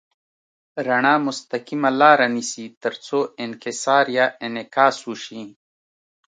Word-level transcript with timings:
رڼا 0.87 1.15
مستقیمه 1.27 1.91
لاره 1.99 2.27
نیسي 2.35 2.65
تر 2.81 2.93
څو 3.05 3.17
انکسار 3.43 4.05
یا 4.17 4.25
انعکاس 4.45 4.97
وشي. 5.09 5.41